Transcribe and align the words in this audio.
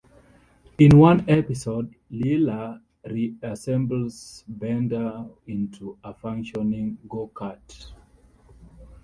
In 0.79 0.97
one 0.97 1.23
episode, 1.29 1.93
Leela 2.11 2.81
reassembles 3.05 4.43
Bender 4.47 5.27
into 5.45 5.95
a 6.03 6.11
functioning 6.11 6.97
go-kart. 7.07 7.91